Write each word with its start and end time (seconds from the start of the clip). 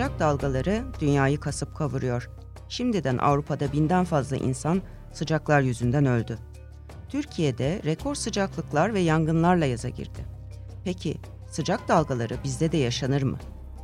Sıcak 0.00 0.20
dalgaları 0.20 0.84
dünyayı 1.00 1.40
kasıp 1.40 1.76
kavuruyor. 1.76 2.30
Şimdiden 2.68 3.18
Avrupa'da 3.18 3.72
binden 3.72 4.04
fazla 4.04 4.36
insan 4.36 4.82
sıcaklar 5.12 5.60
yüzünden 5.60 6.06
öldü. 6.06 6.38
Türkiye'de 7.08 7.80
rekor 7.84 8.14
sıcaklıklar 8.14 8.94
ve 8.94 9.00
yangınlarla 9.00 9.66
yaza 9.66 9.88
girdi. 9.88 10.24
Peki 10.84 11.16
sıcak 11.50 11.88
dalgaları 11.88 12.36
bizde 12.44 12.72
de 12.72 12.76
yaşanır 12.76 13.22
mı? 13.22 13.38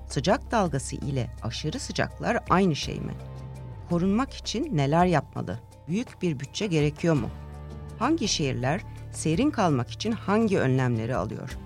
Sıcak 0.08 0.50
dalgası 0.50 0.96
ile 0.96 1.30
aşırı 1.42 1.80
sıcaklar 1.80 2.38
aynı 2.50 2.76
şey 2.76 3.00
mi? 3.00 3.14
Korunmak 3.90 4.34
için 4.34 4.76
neler 4.76 5.06
yapmalı? 5.06 5.60
Büyük 5.88 6.22
bir 6.22 6.40
bütçe 6.40 6.66
gerekiyor 6.66 7.14
mu? 7.14 7.28
Hangi 7.98 8.28
şehirler 8.28 8.80
serin 9.12 9.50
kalmak 9.50 9.90
için 9.90 10.12
hangi 10.12 10.58
önlemleri 10.58 11.16
alıyor? 11.16 11.58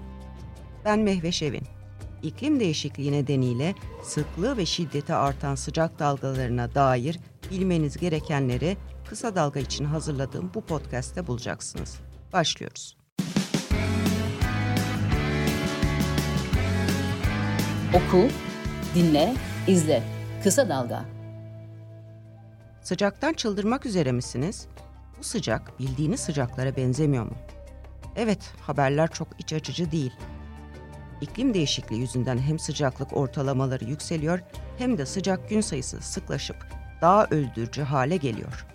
Ben 0.84 0.98
Mehveş 0.98 1.42
Evin. 1.42 1.79
İklim 2.22 2.60
değişikliği 2.60 3.12
nedeniyle 3.12 3.74
sıklığı 4.02 4.56
ve 4.56 4.66
şiddeti 4.66 5.14
artan 5.14 5.54
sıcak 5.54 5.98
dalgalarına 5.98 6.74
dair 6.74 7.20
bilmeniz 7.50 7.96
gerekenleri 7.96 8.76
kısa 9.08 9.34
dalga 9.34 9.60
için 9.60 9.84
hazırladığım 9.84 10.50
bu 10.54 10.60
podcast'te 10.60 11.26
bulacaksınız. 11.26 11.96
Başlıyoruz. 12.32 12.96
Oku, 17.94 18.28
dinle, 18.94 19.34
izle. 19.66 20.02
Kısa 20.42 20.68
Dalga. 20.68 21.04
Sıcaktan 22.82 23.32
çıldırmak 23.32 23.86
üzere 23.86 24.12
misiniz? 24.12 24.66
Bu 25.18 25.24
sıcak 25.24 25.78
bildiğiniz 25.78 26.20
sıcaklara 26.20 26.76
benzemiyor 26.76 27.24
mu? 27.24 27.34
Evet, 28.16 28.52
haberler 28.60 29.10
çok 29.10 29.28
iç 29.38 29.52
açıcı 29.52 29.92
değil. 29.92 30.12
İklim 31.20 31.54
değişikliği 31.54 32.00
yüzünden 32.00 32.38
hem 32.38 32.58
sıcaklık 32.58 33.16
ortalamaları 33.16 33.84
yükseliyor 33.84 34.38
hem 34.78 34.98
de 34.98 35.06
sıcak 35.06 35.48
gün 35.48 35.60
sayısı 35.60 36.00
sıklaşıp 36.00 36.56
daha 37.00 37.26
öldürücü 37.26 37.82
hale 37.82 38.16
geliyor. 38.16 38.66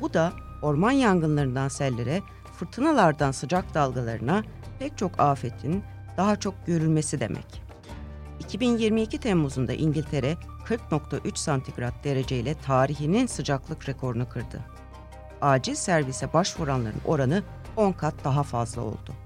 Bu 0.00 0.14
da 0.14 0.32
orman 0.62 0.90
yangınlarından 0.90 1.68
sellere, 1.68 2.20
fırtınalardan 2.58 3.32
sıcak 3.32 3.74
dalgalarına 3.74 4.44
pek 4.78 4.98
çok 4.98 5.20
afetin 5.20 5.82
daha 6.16 6.36
çok 6.36 6.66
görülmesi 6.66 7.20
demek. 7.20 7.62
2022 8.40 9.18
Temmuz'unda 9.18 9.72
İngiltere 9.72 10.36
40.3 10.68 11.36
santigrat 11.36 12.04
dereceyle 12.04 12.54
tarihinin 12.54 13.26
sıcaklık 13.26 13.88
rekorunu 13.88 14.28
kırdı. 14.28 14.60
Acil 15.40 15.74
servise 15.74 16.32
başvuranların 16.32 17.00
oranı 17.04 17.42
10 17.76 17.92
kat 17.92 18.14
daha 18.24 18.42
fazla 18.42 18.82
oldu. 18.82 19.23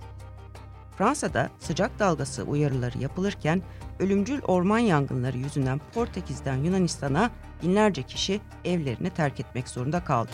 Fransa'da 0.99 1.51
sıcak 1.59 1.99
dalgası 1.99 2.43
uyarıları 2.43 2.99
yapılırken 2.99 3.63
ölümcül 3.99 4.43
orman 4.43 4.79
yangınları 4.79 5.39
yüzünden 5.39 5.81
Portekiz'den 5.95 6.57
Yunanistan'a 6.57 7.31
binlerce 7.63 8.03
kişi 8.03 8.41
evlerini 8.65 9.11
terk 9.11 9.41
etmek 9.41 9.69
zorunda 9.69 10.05
kaldı. 10.05 10.33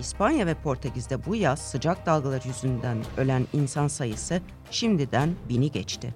İspanya 0.00 0.46
ve 0.46 0.54
Portekiz'de 0.54 1.26
bu 1.26 1.36
yaz 1.36 1.58
sıcak 1.58 2.06
dalgalar 2.06 2.42
yüzünden 2.46 3.04
ölen 3.16 3.46
insan 3.52 3.88
sayısı 3.88 4.40
şimdiden 4.70 5.34
bini 5.48 5.70
geçti. 5.70 6.14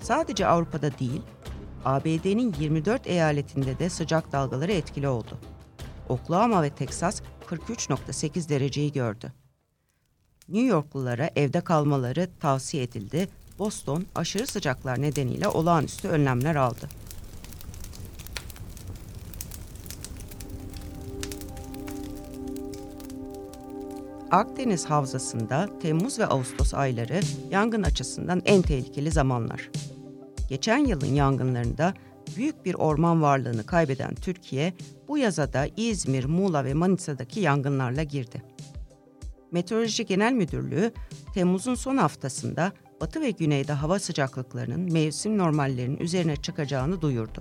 Sadece 0.00 0.46
Avrupa'da 0.46 0.98
değil, 0.98 1.22
ABD'nin 1.84 2.54
24 2.58 3.06
eyaletinde 3.06 3.78
de 3.78 3.88
sıcak 3.90 4.32
dalgaları 4.32 4.72
etkili 4.72 5.08
oldu. 5.08 5.38
Oklahoma 6.08 6.62
ve 6.62 6.70
Teksas 6.70 7.22
43.8 7.46 8.48
dereceyi 8.48 8.92
gördü. 8.92 9.32
New 10.48 10.66
Yorklulara 10.66 11.30
evde 11.36 11.60
kalmaları 11.60 12.28
tavsiye 12.40 12.82
edildi. 12.82 13.28
Boston 13.58 14.04
aşırı 14.14 14.46
sıcaklar 14.46 15.02
nedeniyle 15.02 15.48
olağanüstü 15.48 16.08
önlemler 16.08 16.54
aldı. 16.54 16.88
Akdeniz 24.30 24.84
Havzası'nda 24.84 25.68
Temmuz 25.82 26.18
ve 26.18 26.26
Ağustos 26.26 26.74
ayları 26.74 27.20
yangın 27.50 27.82
açısından 27.82 28.42
en 28.44 28.62
tehlikeli 28.62 29.10
zamanlar. 29.10 29.70
Geçen 30.48 30.78
yılın 30.78 31.14
yangınlarında 31.14 31.94
büyük 32.36 32.64
bir 32.64 32.74
orman 32.74 33.22
varlığını 33.22 33.66
kaybeden 33.66 34.14
Türkiye, 34.14 34.74
bu 35.08 35.18
yaza 35.18 35.52
da 35.52 35.66
İzmir, 35.76 36.24
Muğla 36.24 36.64
ve 36.64 36.74
Manisa'daki 36.74 37.40
yangınlarla 37.40 38.02
girdi. 38.02 38.42
Meteoroloji 39.52 40.06
Genel 40.06 40.32
Müdürlüğü, 40.32 40.92
Temmuz'un 41.34 41.74
son 41.74 41.96
haftasında 41.96 42.72
batı 43.00 43.20
ve 43.20 43.30
güneyde 43.30 43.72
hava 43.72 43.98
sıcaklıklarının 43.98 44.92
mevsim 44.92 45.38
normallerinin 45.38 45.96
üzerine 45.96 46.36
çıkacağını 46.36 47.00
duyurdu. 47.00 47.40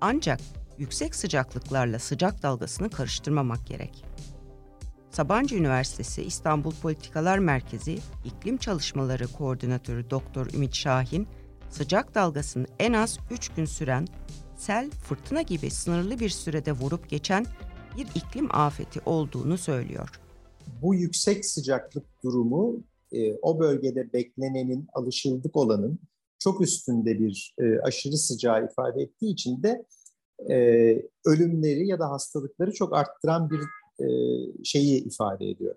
Ancak 0.00 0.40
yüksek 0.78 1.14
sıcaklıklarla 1.14 1.98
sıcak 1.98 2.42
dalgasını 2.42 2.90
karıştırmamak 2.90 3.66
gerek. 3.66 4.04
Sabancı 5.10 5.56
Üniversitesi 5.56 6.22
İstanbul 6.22 6.72
Politikalar 6.82 7.38
Merkezi 7.38 7.98
İklim 8.24 8.56
Çalışmaları 8.56 9.26
Koordinatörü 9.26 10.10
Doktor 10.10 10.46
Ümit 10.54 10.74
Şahin, 10.74 11.28
sıcak 11.70 12.14
dalgasının 12.14 12.66
en 12.78 12.92
az 12.92 13.18
3 13.30 13.48
gün 13.48 13.64
süren 13.64 14.06
sel, 14.56 14.90
fırtına 14.90 15.42
gibi 15.42 15.70
sınırlı 15.70 16.20
bir 16.20 16.28
sürede 16.28 16.72
vurup 16.72 17.10
geçen 17.10 17.46
bir 17.96 18.06
iklim 18.14 18.56
afeti 18.56 19.00
olduğunu 19.06 19.58
söylüyor. 19.58 20.08
Bu 20.82 20.94
yüksek 20.94 21.46
sıcaklık 21.46 22.04
durumu 22.24 22.84
e, 23.12 23.34
o 23.34 23.60
bölgede 23.60 24.12
beklenenin, 24.12 24.86
alışıldık 24.92 25.56
olanın 25.56 25.98
çok 26.38 26.60
üstünde 26.60 27.18
bir 27.18 27.54
e, 27.58 27.78
aşırı 27.78 28.16
sıcağı 28.16 28.64
ifade 28.64 29.02
ettiği 29.02 29.32
için 29.32 29.62
de 29.62 29.84
e, 30.50 30.56
ölümleri 31.26 31.88
ya 31.88 31.98
da 31.98 32.10
hastalıkları 32.10 32.72
çok 32.72 32.96
arttıran 32.96 33.50
bir 33.50 33.60
e, 34.04 34.06
şeyi 34.64 35.04
ifade 35.04 35.50
ediyor. 35.50 35.74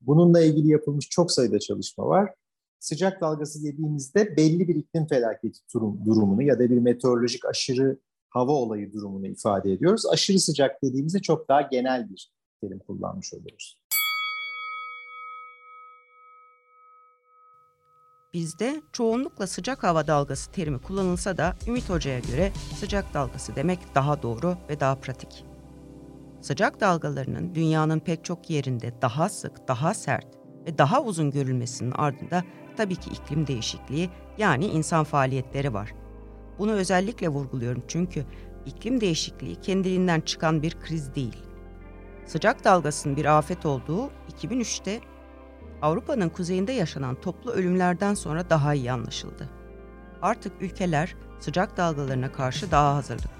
Bununla 0.00 0.40
ilgili 0.40 0.68
yapılmış 0.68 1.08
çok 1.08 1.32
sayıda 1.32 1.58
çalışma 1.58 2.06
var. 2.06 2.34
Sıcak 2.78 3.20
dalgası 3.20 3.64
dediğimizde 3.64 4.36
belli 4.36 4.68
bir 4.68 4.74
iklim 4.74 5.06
felaketi 5.06 5.58
durumunu 6.06 6.42
ya 6.42 6.58
da 6.58 6.70
bir 6.70 6.78
meteorolojik 6.78 7.44
aşırı 7.44 7.98
hava 8.28 8.52
olayı 8.52 8.92
durumunu 8.92 9.26
ifade 9.26 9.72
ediyoruz. 9.72 10.06
Aşırı 10.06 10.38
sıcak 10.38 10.82
dediğimizde 10.82 11.18
çok 11.18 11.48
daha 11.48 11.62
genel 11.62 12.10
bir 12.10 12.32
terim 12.60 12.78
kullanmış 12.78 13.34
oluyoruz. 13.34 13.79
Bizde 18.34 18.82
çoğunlukla 18.92 19.46
sıcak 19.46 19.82
hava 19.82 20.06
dalgası 20.06 20.50
terimi 20.50 20.78
kullanılsa 20.78 21.36
da 21.36 21.56
Ümit 21.66 21.90
Hoca'ya 21.90 22.18
göre 22.18 22.52
sıcak 22.76 23.14
dalgası 23.14 23.56
demek 23.56 23.78
daha 23.94 24.22
doğru 24.22 24.56
ve 24.68 24.80
daha 24.80 24.94
pratik. 24.94 25.44
Sıcak 26.40 26.80
dalgalarının 26.80 27.54
dünyanın 27.54 28.00
pek 28.00 28.24
çok 28.24 28.50
yerinde 28.50 29.02
daha 29.02 29.28
sık, 29.28 29.68
daha 29.68 29.94
sert 29.94 30.26
ve 30.66 30.78
daha 30.78 31.02
uzun 31.02 31.30
görülmesinin 31.30 31.90
ardında 31.90 32.44
tabii 32.76 32.96
ki 32.96 33.10
iklim 33.10 33.46
değişikliği 33.46 34.10
yani 34.38 34.66
insan 34.66 35.04
faaliyetleri 35.04 35.74
var. 35.74 35.94
Bunu 36.58 36.72
özellikle 36.72 37.28
vurguluyorum 37.28 37.82
çünkü 37.88 38.24
iklim 38.66 39.00
değişikliği 39.00 39.56
kendiliğinden 39.56 40.20
çıkan 40.20 40.62
bir 40.62 40.80
kriz 40.80 41.14
değil. 41.14 41.36
Sıcak 42.26 42.64
dalgasının 42.64 43.16
bir 43.16 43.38
afet 43.38 43.66
olduğu 43.66 44.10
2003'te 44.42 45.00
Avrupa'nın 45.82 46.28
kuzeyinde 46.28 46.72
yaşanan 46.72 47.20
toplu 47.20 47.50
ölümlerden 47.50 48.14
sonra 48.14 48.50
daha 48.50 48.74
iyi 48.74 48.92
anlaşıldı. 48.92 49.48
Artık 50.22 50.52
ülkeler 50.60 51.16
sıcak 51.40 51.76
dalgalarına 51.76 52.32
karşı 52.32 52.70
daha 52.70 52.96
hazırlıklı. 52.96 53.30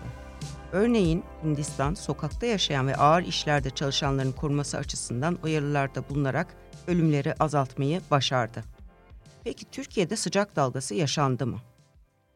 Örneğin 0.72 1.25
Hindistan 1.44 1.94
sokakta 1.94 2.46
yaşayan 2.46 2.87
ve 2.87 2.96
ağır 2.96 3.22
işlerde 3.22 3.70
çalışanların 3.70 4.32
koruması 4.32 4.78
açısından 4.78 5.38
uyarılarda 5.44 6.08
bulunarak 6.08 6.56
ölümleri 6.87 7.34
azaltmayı 7.34 8.00
başardı. 8.10 8.64
Peki 9.44 9.64
Türkiye'de 9.70 10.16
sıcak 10.16 10.56
dalgası 10.56 10.94
yaşandı 10.94 11.46
mı? 11.46 11.58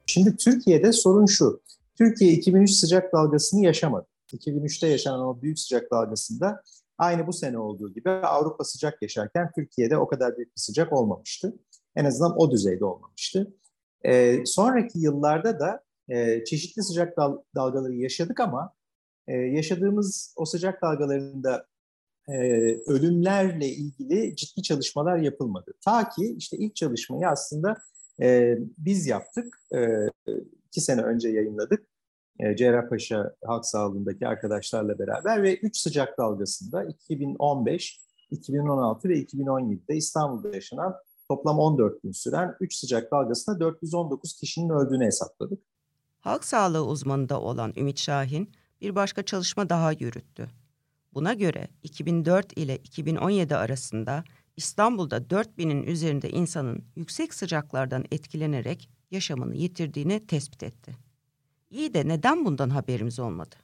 Şimdi 0.06 0.36
Türkiye'de 0.36 0.92
sorun 0.92 1.26
şu. 1.26 1.60
Türkiye 1.98 2.32
2003 2.32 2.70
sıcak 2.70 3.12
dalgasını 3.12 3.64
yaşamadı. 3.64 4.06
2003'te 4.32 4.86
yaşanan 4.86 5.20
o 5.20 5.42
büyük 5.42 5.58
sıcak 5.58 5.90
dalgasında 5.90 6.62
aynı 6.98 7.26
bu 7.26 7.32
sene 7.32 7.58
olduğu 7.58 7.94
gibi 7.94 8.10
Avrupa 8.10 8.64
sıcak 8.64 9.02
yaşarken 9.02 9.50
Türkiye'de 9.54 9.96
o 9.96 10.06
kadar 10.06 10.36
büyük 10.36 10.56
bir 10.56 10.60
sıcak 10.60 10.92
olmamıştı. 10.92 11.54
En 11.96 12.04
azından 12.04 12.38
o 12.38 12.50
düzeyde 12.50 12.84
olmamıştı. 12.84 13.54
Ee, 14.04 14.46
sonraki 14.46 14.98
yıllarda 14.98 15.60
da 15.60 15.84
e, 16.08 16.44
çeşitli 16.44 16.82
sıcak 16.82 17.16
dal, 17.16 17.38
dalgaları 17.54 17.94
yaşadık 17.94 18.40
ama 18.40 18.72
e, 19.28 19.32
yaşadığımız 19.32 20.34
o 20.36 20.44
sıcak 20.44 20.82
dalgalarında 20.82 21.66
e, 22.28 22.34
ölümlerle 22.86 23.68
ilgili 23.68 24.36
ciddi 24.36 24.62
çalışmalar 24.62 25.18
yapılmadı. 25.18 25.74
Ta 25.84 26.08
ki 26.08 26.34
işte 26.38 26.56
ilk 26.56 26.76
çalışmayı 26.76 27.28
aslında 27.28 27.76
e, 28.22 28.58
biz 28.78 29.06
yaptık. 29.06 29.58
E, 29.74 29.88
iki 30.66 30.80
sene 30.80 31.02
önce 31.02 31.28
yayınladık. 31.28 31.86
E, 32.40 32.56
Cerrahpaşa 32.56 33.34
Halk 33.44 33.66
Sağlığı'ndaki 33.66 34.28
arkadaşlarla 34.28 34.98
beraber 34.98 35.42
ve 35.42 35.56
üç 35.56 35.76
sıcak 35.76 36.18
dalgasında 36.18 36.84
2015, 36.84 38.00
2016 38.30 39.08
ve 39.08 39.22
2017'de 39.22 39.96
İstanbul'da 39.96 40.54
yaşanan 40.54 40.94
toplam 41.28 41.58
14 41.58 42.02
gün 42.02 42.12
süren 42.12 42.56
3 42.60 42.76
sıcak 42.76 43.12
dalgasında 43.12 43.60
419 43.60 44.32
kişinin 44.40 44.68
öldüğünü 44.68 45.04
hesapladık. 45.04 45.62
Halk 46.20 46.44
sağlığı 46.44 46.86
uzmanı 46.86 47.40
olan 47.40 47.72
Ümit 47.76 47.98
Şahin 47.98 48.52
bir 48.80 48.94
başka 48.94 49.22
çalışma 49.22 49.68
daha 49.68 49.92
yürüttü. 49.92 50.50
Buna 51.14 51.34
göre 51.34 51.68
2004 51.82 52.58
ile 52.58 52.76
2017 52.76 53.56
arasında 53.56 54.24
İstanbul'da 54.56 55.16
4000'in 55.16 55.82
üzerinde 55.82 56.30
insanın 56.30 56.84
yüksek 56.96 57.34
sıcaklardan 57.34 58.04
etkilenerek 58.10 58.90
yaşamını 59.10 59.56
yitirdiğini 59.56 60.26
tespit 60.26 60.62
etti. 60.62 61.03
İyi 61.74 61.94
de 61.94 62.08
neden 62.08 62.44
bundan 62.44 62.70
haberimiz 62.70 63.20
olmadı? 63.20 63.54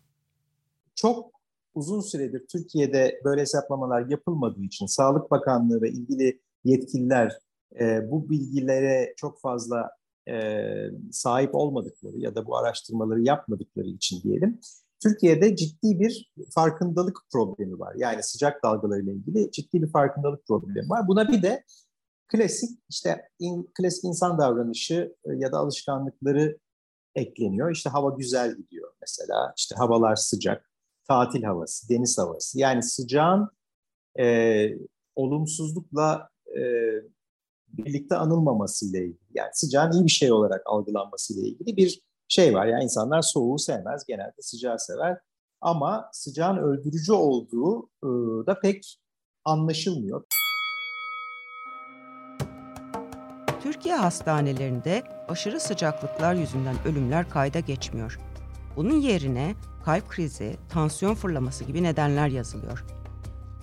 Çok 0.94 1.30
uzun 1.74 2.00
süredir 2.00 2.46
Türkiye'de 2.46 3.20
böyle 3.24 3.40
hesaplamalar 3.40 4.06
yapılmadığı 4.06 4.62
için 4.62 4.86
Sağlık 4.86 5.30
Bakanlığı 5.30 5.82
ve 5.82 5.90
ilgili 5.90 6.40
yetkililer 6.64 7.38
e, 7.80 8.10
bu 8.10 8.30
bilgilere 8.30 9.14
çok 9.16 9.40
fazla 9.40 9.90
e, 10.28 10.62
sahip 11.12 11.54
olmadıkları 11.54 12.18
ya 12.18 12.34
da 12.34 12.46
bu 12.46 12.56
araştırmaları 12.56 13.20
yapmadıkları 13.20 13.88
için 13.88 14.22
diyelim. 14.22 14.60
Türkiye'de 15.02 15.56
ciddi 15.56 16.00
bir 16.00 16.32
farkındalık 16.54 17.18
problemi 17.32 17.78
var. 17.78 17.94
Yani 17.96 18.22
sıcak 18.22 18.62
dalgalarıyla 18.62 19.12
ilgili 19.12 19.50
ciddi 19.50 19.82
bir 19.82 19.90
farkındalık 19.90 20.46
problemi 20.46 20.88
var. 20.88 21.08
Buna 21.08 21.28
bir 21.28 21.42
de 21.42 21.64
klasik 22.28 22.70
işte 22.88 23.28
in, 23.38 23.70
klasik 23.74 24.04
insan 24.04 24.38
davranışı 24.38 25.16
e, 25.24 25.34
ya 25.36 25.52
da 25.52 25.58
alışkanlıkları 25.58 26.58
ekleniyor. 27.14 27.70
İşte 27.70 27.90
hava 27.90 28.10
güzel 28.10 28.56
gidiyor 28.56 28.92
mesela. 29.00 29.54
İşte 29.56 29.74
havalar 29.74 30.16
sıcak, 30.16 30.70
tatil 31.08 31.42
havası, 31.42 31.88
deniz 31.88 32.18
havası. 32.18 32.58
Yani 32.58 32.82
sıcağın 32.82 33.48
e, 34.18 34.66
olumsuzlukla 35.16 36.28
e, 36.56 36.60
birlikte 37.68 38.16
anılmaması 38.16 38.90
ile 38.90 39.04
ilgili. 39.04 39.18
Yani 39.34 39.50
sıcağın 39.52 39.92
iyi 39.92 40.04
bir 40.04 40.10
şey 40.10 40.32
olarak 40.32 40.62
algılanması 40.66 41.34
ile 41.34 41.48
ilgili 41.48 41.76
bir 41.76 42.02
şey 42.28 42.54
var. 42.54 42.66
Yani 42.66 42.84
insanlar 42.84 43.22
soğuğu 43.22 43.58
sevmez, 43.58 44.04
genelde 44.08 44.42
sıcağı 44.42 44.78
sever. 44.78 45.18
Ama 45.60 46.10
sıcağın 46.12 46.56
öldürücü 46.56 47.12
olduğu 47.12 47.82
e, 48.02 48.08
da 48.46 48.60
pek 48.60 48.98
anlaşılmıyor. 49.44 50.24
Türkiye 53.90 54.04
hastanelerinde 54.04 55.02
aşırı 55.28 55.60
sıcaklıklar 55.60 56.34
yüzünden 56.34 56.76
ölümler 56.84 57.30
kayda 57.30 57.60
geçmiyor. 57.60 58.18
Bunun 58.76 58.94
yerine 59.00 59.54
kalp 59.84 60.08
krizi, 60.08 60.56
tansiyon 60.68 61.14
fırlaması 61.14 61.64
gibi 61.64 61.82
nedenler 61.82 62.28
yazılıyor. 62.28 62.84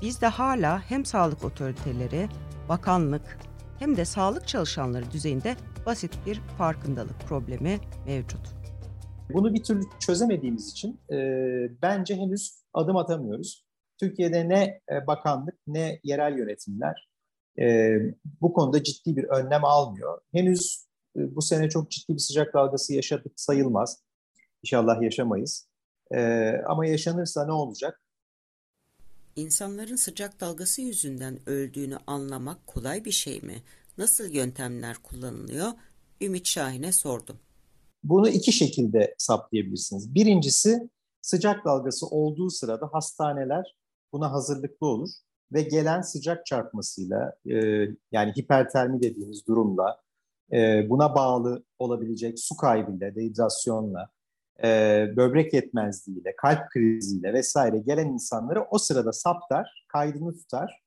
Bizde 0.01 0.27
hala 0.27 0.81
hem 0.81 1.05
sağlık 1.05 1.43
otoriteleri, 1.43 2.29
bakanlık 2.69 3.39
hem 3.79 3.97
de 3.97 4.05
sağlık 4.05 4.47
çalışanları 4.47 5.11
düzeyinde 5.11 5.55
basit 5.85 6.17
bir 6.25 6.41
farkındalık 6.57 7.19
problemi 7.19 7.79
mevcut. 8.05 8.47
Bunu 9.33 9.53
bir 9.53 9.63
türlü 9.63 9.83
çözemediğimiz 9.99 10.71
için 10.71 10.99
e, 11.11 11.17
bence 11.81 12.15
henüz 12.15 12.63
adım 12.73 12.97
atamıyoruz. 12.97 13.65
Türkiye'de 13.99 14.49
ne 14.49 14.81
e, 14.91 15.07
bakanlık 15.07 15.55
ne 15.67 15.99
yerel 16.03 16.37
yönetimler 16.37 17.07
e, 17.61 17.97
bu 18.41 18.53
konuda 18.53 18.83
ciddi 18.83 19.15
bir 19.17 19.23
önlem 19.23 19.65
almıyor. 19.65 20.21
Henüz 20.31 20.87
e, 21.15 21.35
bu 21.35 21.41
sene 21.41 21.69
çok 21.69 21.91
ciddi 21.91 22.13
bir 22.13 22.19
sıcak 22.19 22.53
dalgası 22.53 22.93
yaşadık 22.93 23.31
sayılmaz. 23.35 24.03
İnşallah 24.63 25.01
yaşamayız. 25.01 25.67
E, 26.11 26.51
ama 26.67 26.85
yaşanırsa 26.85 27.45
ne 27.45 27.51
olacak? 27.51 28.01
İnsanların 29.35 29.95
sıcak 29.95 30.39
dalgası 30.39 30.81
yüzünden 30.81 31.49
öldüğünü 31.49 31.97
anlamak 32.07 32.67
kolay 32.67 33.05
bir 33.05 33.11
şey 33.11 33.41
mi? 33.41 33.63
Nasıl 33.97 34.29
yöntemler 34.29 34.97
kullanılıyor? 34.97 35.71
Ümit 36.21 36.47
Şahin'e 36.47 36.91
sordum. 36.91 37.39
Bunu 38.03 38.29
iki 38.29 38.51
şekilde 38.51 39.15
saptayabilirsiniz. 39.17 40.15
Birincisi 40.15 40.89
sıcak 41.21 41.65
dalgası 41.65 42.07
olduğu 42.07 42.49
sırada 42.49 42.89
hastaneler 42.91 43.75
buna 44.13 44.31
hazırlıklı 44.31 44.87
olur 44.87 45.09
ve 45.53 45.61
gelen 45.61 46.01
sıcak 46.01 46.45
çarpmasıyla 46.45 47.33
e, 47.49 47.55
yani 48.11 48.33
hipertermi 48.37 49.01
dediğimiz 49.01 49.47
durumla 49.47 50.01
e, 50.51 50.89
buna 50.89 51.15
bağlı 51.15 51.63
olabilecek 51.79 52.39
su 52.39 52.57
kaybıyla, 52.57 53.15
dehidrasyonla, 53.15 54.09
e, 54.63 54.67
böbrek 55.17 55.53
yetmezliğiyle, 55.53 56.35
kalp 56.35 56.69
kriziyle 56.69 57.33
vesaire 57.33 57.77
gelen 57.79 58.07
insanları 58.07 58.65
o 58.71 58.77
sırada 58.77 59.13
saptar, 59.13 59.85
kaydını 59.87 60.37
tutar. 60.37 60.83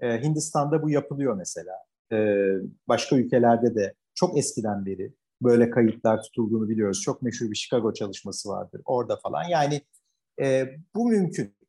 E, 0.00 0.22
Hindistan'da 0.22 0.82
bu 0.82 0.90
yapılıyor 0.90 1.36
mesela. 1.36 1.72
E, 2.12 2.46
başka 2.88 3.16
ülkelerde 3.16 3.74
de 3.74 3.94
çok 4.14 4.38
eskiden 4.38 4.86
beri 4.86 5.14
böyle 5.42 5.70
kayıtlar 5.70 6.22
tutulduğunu 6.22 6.68
biliyoruz. 6.68 7.00
Çok 7.00 7.22
meşhur 7.22 7.50
bir 7.50 7.56
Chicago 7.56 7.92
çalışması 7.92 8.48
vardır 8.48 8.80
orada 8.84 9.16
falan. 9.16 9.44
Yani 9.48 9.80
e, 10.40 10.68
bu 10.94 11.08
mümkün. 11.08 11.59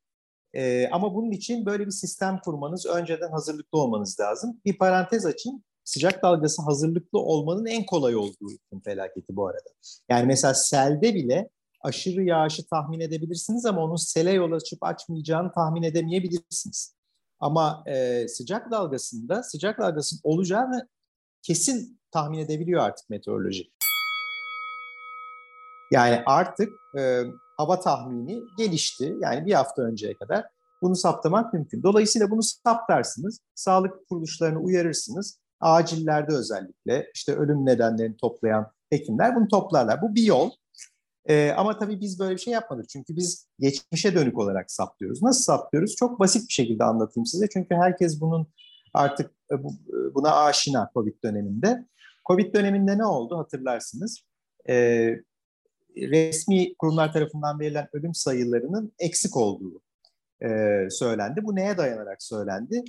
E, 0.53 0.88
ama 0.92 1.15
bunun 1.15 1.31
için 1.31 1.65
böyle 1.65 1.86
bir 1.86 1.92
sistem 1.92 2.39
kurmanız, 2.45 2.86
önceden 2.86 3.31
hazırlıklı 3.31 3.80
olmanız 3.80 4.19
lazım. 4.19 4.62
Bir 4.65 4.77
parantez 4.77 5.25
açayım. 5.25 5.63
Sıcak 5.83 6.24
dalgası 6.24 6.62
hazırlıklı 6.62 7.19
olmanın 7.19 7.65
en 7.65 7.86
kolay 7.86 8.15
olduğu 8.15 8.51
iklim 8.51 8.81
felaketi 8.86 9.36
bu 9.36 9.48
arada. 9.48 9.69
Yani 10.09 10.25
mesela 10.25 10.53
selde 10.53 11.15
bile 11.15 11.50
aşırı 11.81 12.24
yağışı 12.24 12.68
tahmin 12.68 13.00
edebilirsiniz 13.00 13.65
ama 13.65 13.83
onun 13.83 13.95
sele 13.95 14.31
yol 14.31 14.51
açıp 14.51 14.83
açmayacağını 14.83 15.51
tahmin 15.51 15.83
edemeyebilirsiniz. 15.83 16.95
Ama 17.39 17.83
e, 17.88 18.27
sıcak 18.27 18.71
dalgasında 18.71 19.44
sıcak 19.44 19.80
dalgasının 19.80 20.21
olacağını 20.24 20.88
kesin 21.42 22.00
tahmin 22.12 22.39
edebiliyor 22.39 22.81
artık 22.81 23.09
meteoroloji. 23.09 23.63
Yani 25.92 26.24
artık 26.25 26.69
e, 26.97 27.24
hava 27.61 27.79
tahmini 27.79 28.41
gelişti. 28.57 29.15
Yani 29.21 29.45
bir 29.45 29.53
hafta 29.53 29.81
önceye 29.81 30.13
kadar 30.13 30.45
bunu 30.81 30.95
saptamak 30.95 31.53
mümkün. 31.53 31.83
Dolayısıyla 31.83 32.31
bunu 32.31 32.43
saptarsınız, 32.43 33.39
sağlık 33.55 34.07
kuruluşlarını 34.09 34.59
uyarırsınız. 34.59 35.39
Acillerde 35.59 36.33
özellikle 36.33 37.11
işte 37.15 37.35
ölüm 37.35 37.65
nedenlerini 37.65 38.18
toplayan 38.18 38.71
hekimler 38.89 39.35
bunu 39.35 39.47
toplarlar. 39.47 40.01
Bu 40.01 40.15
bir 40.15 40.23
yol. 40.23 40.51
Ee, 41.25 41.51
ama 41.57 41.77
tabii 41.77 41.99
biz 41.99 42.19
böyle 42.19 42.35
bir 42.35 42.41
şey 42.41 42.53
yapmadık. 42.53 42.89
Çünkü 42.89 43.15
biz 43.15 43.47
geçmişe 43.59 44.15
dönük 44.15 44.37
olarak 44.37 44.71
saplıyoruz. 44.71 45.21
Nasıl 45.21 45.44
saplıyoruz? 45.44 45.95
Çok 45.95 46.19
basit 46.19 46.47
bir 46.47 46.53
şekilde 46.53 46.83
anlatayım 46.83 47.25
size. 47.25 47.49
Çünkü 47.53 47.75
herkes 47.75 48.21
bunun 48.21 48.47
artık 48.94 49.31
e, 49.51 49.56
e, 49.56 49.59
buna 50.15 50.35
aşina 50.35 50.91
COVID 50.94 51.23
döneminde. 51.23 51.85
Covid 52.27 52.56
döneminde 52.56 52.97
ne 52.97 53.06
oldu 53.06 53.37
hatırlarsınız. 53.37 54.23
E, 54.69 55.15
resmi 55.98 56.76
kurumlar 56.76 57.14
tarafından 57.14 57.60
verilen 57.60 57.88
ölüm 57.94 58.14
sayılarının 58.14 58.94
eksik 59.00 59.38
olduğu 59.38 59.81
e, 60.44 60.48
söylendi. 60.90 61.40
Bu 61.44 61.56
neye 61.56 61.78
dayanarak 61.78 62.24
söylendi? 62.24 62.83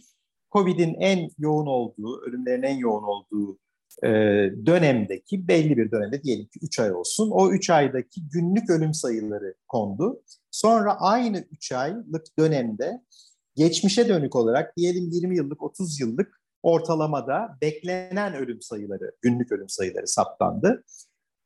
Covid'in 0.53 0.95
en 0.95 1.31
yoğun 1.39 1.67
olduğu, 1.67 2.21
ölümlerin 2.21 2.63
en 2.63 2.77
yoğun 2.77 3.03
olduğu 3.03 3.59
e, 4.03 4.09
dönemdeki 4.67 5.49
belli 5.49 5.77
bir 5.77 5.91
dönemde 5.91 6.23
diyelim 6.23 6.47
ki 6.47 6.59
3 6.63 6.81
ay 6.81 6.93
olsun. 6.93 7.31
O 7.31 7.51
3 7.51 7.71
aydaki 7.71 8.29
günlük 8.29 8.71
ölüm 8.71 8.95
sayıları 8.95 9.55
kondu. 9.69 10.23
Sonra 10.51 11.01
aynı 11.01 11.45
3 11.51 11.73
aylık 11.73 12.39
dönemde 12.39 13.03
geçmişe 13.57 14.09
dönük 14.09 14.37
olarak 14.37 14.77
diyelim 14.77 15.11
20 15.11 15.37
yıllık, 15.37 15.63
30 15.63 16.01
yıllık 16.01 16.43
ortalamada 16.63 17.59
beklenen 17.63 18.35
ölüm 18.35 18.63
sayıları, 18.63 19.13
günlük 19.23 19.53
ölüm 19.53 19.69
sayıları 19.69 20.07
saptandı. 20.07 20.85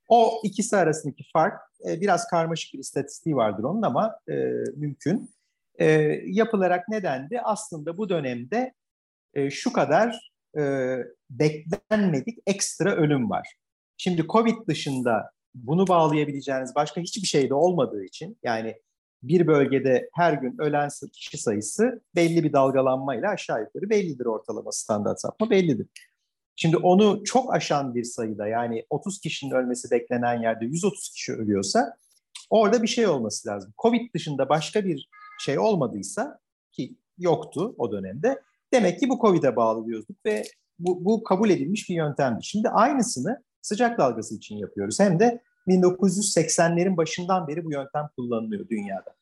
O 0.09 0.41
ikisi 0.45 0.77
arasındaki 0.77 1.25
fark 1.33 1.61
e, 1.89 2.01
biraz 2.01 2.29
karmaşık 2.29 2.75
bir 2.75 2.79
istatistiği 2.79 3.37
vardır 3.37 3.65
onun 3.65 3.83
ama 3.83 4.19
e, 4.29 4.35
mümkün. 4.77 5.31
E, 5.79 5.87
yapılarak 6.27 6.89
nedendi? 6.89 7.41
Aslında 7.41 7.99
bu 7.99 8.09
dönemde 8.09 8.75
e, 9.35 9.51
şu 9.51 9.73
kadar 9.73 10.33
e, 10.59 10.97
beklenmedik 11.31 12.39
ekstra 12.47 12.97
ölüm 12.97 13.31
var. 13.31 13.55
Şimdi 13.97 14.27
Covid 14.27 14.69
dışında 14.69 15.31
bunu 15.55 15.89
bağlayabileceğiniz 15.89 16.75
başka 16.75 17.01
hiçbir 17.01 17.27
şey 17.27 17.49
de 17.49 17.55
olmadığı 17.55 18.05
için 18.05 18.39
yani 18.43 18.77
bir 19.23 19.47
bölgede 19.47 20.09
her 20.15 20.33
gün 20.33 20.57
ölen 20.59 20.89
kişi 21.13 21.39
sayısı 21.39 22.01
belli 22.15 22.45
bir 22.45 22.53
dalgalanmayla 22.53 23.31
aşağı 23.31 23.61
yukarı 23.61 23.91
bellidir 23.91 24.27
ortalama 24.27 24.73
standart 24.73 25.21
sapma 25.21 25.51
bellidir. 25.51 25.89
Şimdi 26.57 26.77
onu 26.77 27.25
çok 27.25 27.55
aşan 27.55 27.95
bir 27.95 28.05
sayıda 28.05 28.47
yani 28.47 28.87
30 28.91 29.21
kişinin 29.21 29.55
ölmesi 29.55 29.91
beklenen 29.91 30.43
yerde 30.43 30.65
130 30.65 31.09
kişi 31.09 31.33
ölüyorsa 31.33 31.97
orada 32.51 32.83
bir 32.83 32.89
şey 32.89 33.07
olması 33.07 33.49
lazım. 33.49 33.75
Covid 33.83 34.15
dışında 34.15 34.49
başka 34.49 34.85
bir 34.85 35.09
şey 35.41 35.59
olmadıysa 35.59 36.39
ki 36.73 36.97
yoktu 37.19 37.75
o 37.79 37.93
dönemde 37.93 38.43
demek 38.73 39.01
ki 39.01 39.09
bu 39.09 39.19
Covid'e 39.21 39.57
bağlı 39.57 39.87
diyorduk 39.87 40.17
ve 40.27 40.43
bu, 40.79 41.05
bu 41.05 41.23
kabul 41.23 41.51
edilmiş 41.51 41.89
bir 41.89 41.95
yöntemdi. 41.95 42.45
Şimdi 42.45 42.69
aynısını 42.69 43.43
sıcak 43.63 43.99
dalgası 43.99 44.37
için 44.37 44.57
yapıyoruz. 44.57 45.01
Hem 45.01 45.21
de 45.21 45.43
1980'lerin 45.69 46.97
başından 46.97 47.49
beri 47.49 47.65
bu 47.65 47.73
yöntem 47.73 48.09
kullanılıyor 48.17 48.69
dünyada. 48.69 49.15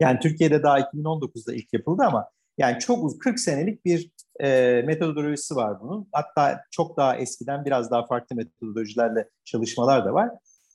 Yani 0.00 0.18
Türkiye'de 0.18 0.62
daha 0.62 0.80
2019'da 0.80 1.54
ilk 1.54 1.72
yapıldı 1.72 2.02
ama 2.02 2.30
yani 2.58 2.78
çok 2.78 3.04
uzun 3.04 3.18
40 3.18 3.40
senelik 3.40 3.84
bir 3.84 4.10
e, 4.42 4.82
metodolojisi 4.86 5.56
var 5.56 5.80
bunun. 5.80 6.08
Hatta 6.12 6.60
çok 6.70 6.96
daha 6.96 7.16
eskiden 7.16 7.64
biraz 7.64 7.90
daha 7.90 8.06
farklı 8.06 8.36
metodolojilerle 8.36 9.28
çalışmalar 9.44 10.04
da 10.04 10.14
var. 10.14 10.30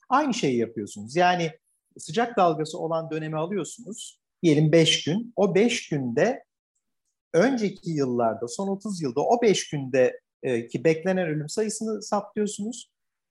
Aynı 0.08 0.34
şeyi 0.34 0.58
yapıyorsunuz. 0.58 1.16
Yani 1.16 1.50
sıcak 1.98 2.36
dalgası 2.36 2.78
olan 2.78 3.10
dönemi 3.10 3.36
alıyorsunuz. 3.36 4.20
Diyelim 4.42 4.72
5 4.72 5.04
gün. 5.04 5.32
O 5.36 5.54
5 5.54 5.88
günde 5.88 6.44
önceki 7.34 7.90
yıllarda, 7.90 8.48
son 8.48 8.68
30 8.68 9.02
yılda 9.02 9.20
o 9.20 9.42
5 9.42 9.70
günde 9.70 10.20
e, 10.42 10.66
ki 10.66 10.84
beklenen 10.84 11.28
ölüm 11.28 11.48
sayısını 11.48 12.02
saptıyorsunuz. 12.02 12.90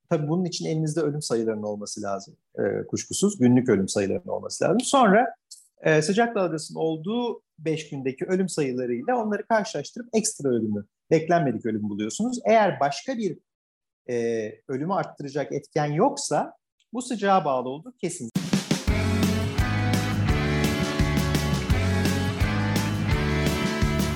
Tabii 0.09 0.27
bunun 0.27 0.45
için 0.45 0.65
elinizde 0.65 1.01
ölüm 1.01 1.21
sayılarının 1.21 1.63
olması 1.63 2.01
lazım 2.01 2.37
e, 2.59 2.87
kuşkusuz. 2.87 3.37
Günlük 3.37 3.69
ölüm 3.69 3.87
sayılarının 3.87 4.27
olması 4.27 4.63
lazım. 4.63 4.79
Sonra 4.79 5.35
e, 5.85 6.01
sıcak 6.01 6.35
dalgasının 6.35 6.79
olduğu 6.79 7.41
5 7.59 7.89
gündeki 7.89 8.25
ölüm 8.25 8.49
sayılarıyla 8.49 9.15
onları 9.15 9.47
karşılaştırıp 9.47 10.09
ekstra 10.13 10.49
ölümü, 10.49 10.85
beklenmedik 11.11 11.65
ölüm 11.65 11.89
buluyorsunuz. 11.89 12.39
Eğer 12.45 12.79
başka 12.79 13.17
bir 13.17 13.39
e, 14.09 14.15
ölümü 14.67 14.93
arttıracak 14.93 15.51
etken 15.51 15.85
yoksa 15.85 16.53
bu 16.93 17.01
sıcağa 17.01 17.45
bağlı 17.45 17.69
olduğu 17.69 17.93
kesin. 18.01 18.29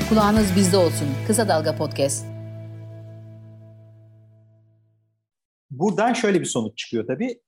Kulağınız 0.10 0.56
bizde 0.56 0.78
olsun. 0.78 1.08
Kısa 1.28 1.48
Dalga 1.48 1.76
Podcast. 1.76 2.26
Buradan 5.72 6.14
şöyle 6.14 6.40
bir 6.40 6.46
sonuç 6.46 6.78
çıkıyor 6.78 7.08
tabii. 7.08 7.42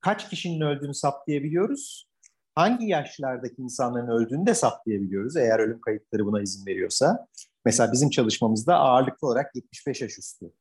Kaç 0.00 0.30
kişinin 0.30 0.60
öldüğünü 0.60 0.94
saptayabiliyoruz. 0.94 2.09
Hangi 2.54 2.86
yaşlardaki 2.86 3.62
insanların 3.62 4.08
öldüğünü 4.08 4.46
de 4.46 4.54
saptayabiliyoruz 4.54 5.36
eğer 5.36 5.58
ölüm 5.58 5.80
kayıtları 5.80 6.26
buna 6.26 6.42
izin 6.42 6.66
veriyorsa. 6.66 7.26
Mesela 7.64 7.92
bizim 7.92 8.10
çalışmamızda 8.10 8.76
ağırlıklı 8.76 9.28
olarak 9.28 9.56
75 9.56 10.00
yaş 10.00 10.18
üstü 10.18 10.52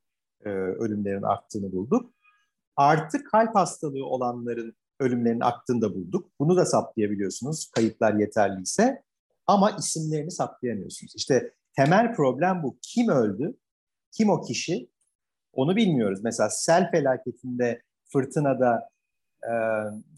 e, 0.46 0.50
ölümlerin 0.50 1.22
arttığını 1.22 1.72
bulduk. 1.72 2.14
Artı 2.76 3.24
kalp 3.24 3.56
hastalığı 3.56 4.06
olanların 4.06 4.76
ölümlerinin 5.00 5.40
arttığını 5.40 5.82
da 5.82 5.96
bulduk. 5.96 6.32
Bunu 6.40 6.58
da 6.58 6.66
saptayabiliyorsunuz 6.66 7.72
kayıtlar 7.76 8.14
yeterliyse. 8.14 9.04
Ama 9.48 9.72
isimlerini 9.72 10.32
saptayamıyorsunuz. 10.32 11.14
İşte 11.16 11.54
temel 11.76 12.16
problem 12.16 12.64
bu. 12.64 12.78
Kim 12.82 13.10
öldü? 13.10 13.58
Kim 14.12 14.30
o 14.30 14.42
kişi? 14.42 14.90
Onu 15.54 15.76
bilmiyoruz. 15.76 16.20
Mesela 16.24 16.50
sel 16.50 16.92
felaketinde, 16.92 17.82
fırtınada, 18.06 18.90
e, 19.44 19.52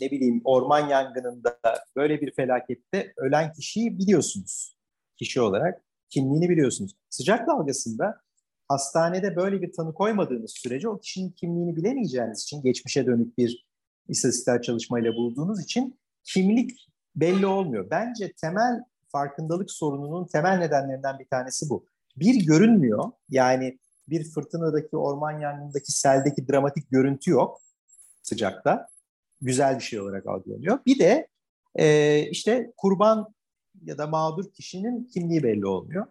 ne 0.01 0.11
bileyim 0.11 0.41
orman 0.43 0.89
yangınında 0.89 1.59
böyle 1.95 2.21
bir 2.21 2.31
felakette 2.31 3.13
ölen 3.17 3.53
kişiyi 3.53 3.97
biliyorsunuz 3.99 4.77
kişi 5.17 5.41
olarak. 5.41 5.81
Kimliğini 6.09 6.49
biliyorsunuz. 6.49 6.95
Sıcak 7.09 7.47
dalgasında 7.47 8.21
hastanede 8.67 9.35
böyle 9.35 9.61
bir 9.61 9.73
tanı 9.73 9.93
koymadığınız 9.93 10.51
sürece 10.51 10.89
o 10.89 10.99
kişinin 10.99 11.29
kimliğini 11.29 11.75
bilemeyeceğiniz 11.75 12.41
için 12.43 12.61
geçmişe 12.61 13.05
dönük 13.05 13.37
bir 13.37 13.67
istatistiksel 14.07 14.61
çalışmayla 14.61 15.13
bulduğunuz 15.13 15.63
için 15.63 15.99
kimlik 16.23 16.87
belli 17.15 17.45
olmuyor. 17.45 17.87
Bence 17.91 18.31
temel 18.41 18.83
farkındalık 19.07 19.71
sorununun 19.71 20.27
temel 20.27 20.57
nedenlerinden 20.57 21.19
bir 21.19 21.25
tanesi 21.25 21.69
bu. 21.69 21.85
Bir 22.15 22.45
görünmüyor. 22.45 23.11
Yani 23.29 23.79
bir 24.09 24.23
fırtınadaki, 24.23 24.97
orman 24.97 25.39
yangınındaki, 25.39 25.91
seldeki 25.91 26.47
dramatik 26.47 26.91
görüntü 26.91 27.31
yok 27.31 27.61
sıcakta. 28.23 28.87
Güzel 29.41 29.75
bir 29.75 29.83
şey 29.83 29.99
olarak 29.99 30.27
algılanıyor. 30.27 30.79
Bir 30.85 30.99
de 30.99 31.27
e, 31.75 32.19
işte 32.29 32.71
kurban 32.77 33.33
ya 33.83 33.97
da 33.97 34.07
mağdur 34.07 34.51
kişinin 34.53 35.03
kimliği 35.03 35.43
belli 35.43 35.65
olmuyor. 35.65 36.05